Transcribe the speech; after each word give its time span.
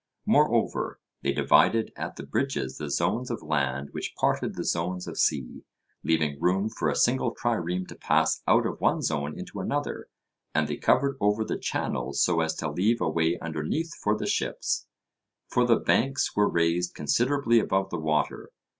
Moreover, 0.25 0.99
they 1.21 1.31
divided 1.31 1.93
at 1.95 2.15
the 2.15 2.25
bridges 2.25 2.79
the 2.79 2.89
zones 2.89 3.29
of 3.29 3.43
land 3.43 3.89
which 3.91 4.15
parted 4.15 4.55
the 4.55 4.63
zones 4.63 5.07
of 5.07 5.15
sea, 5.19 5.63
leaving 6.03 6.41
room 6.41 6.69
for 6.69 6.89
a 6.89 6.95
single 6.95 7.35
trireme 7.35 7.85
to 7.85 7.93
pass 7.93 8.41
out 8.47 8.65
of 8.65 8.81
one 8.81 9.03
zone 9.03 9.37
into 9.37 9.59
another, 9.59 10.07
and 10.55 10.67
they 10.67 10.77
covered 10.77 11.17
over 11.21 11.45
the 11.45 11.59
channels 11.59 12.19
so 12.19 12.39
as 12.41 12.55
to 12.55 12.71
leave 12.71 12.99
a 12.99 13.09
way 13.11 13.37
underneath 13.43 13.93
for 13.93 14.17
the 14.17 14.25
ships; 14.25 14.87
for 15.47 15.67
the 15.67 15.75
banks 15.77 16.35
were 16.35 16.49
raised 16.49 16.95
considerably 16.95 17.59
above 17.59 17.91
the 17.91 17.99
water. 17.99 18.49